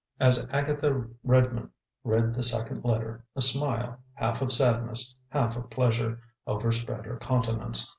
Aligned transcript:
As 0.19 0.47
Agatha 0.51 1.05
Redmond 1.23 1.69
read 2.03 2.33
the 2.33 2.41
second 2.41 2.83
letter, 2.83 3.23
a 3.35 3.41
smile, 3.43 3.99
half 4.13 4.41
of 4.41 4.51
sadness, 4.51 5.15
half 5.29 5.55
of 5.55 5.69
pleasure, 5.69 6.19
overspread 6.47 7.05
her 7.05 7.17
countenance. 7.17 7.87